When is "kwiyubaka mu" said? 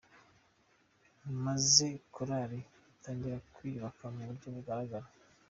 3.53-4.21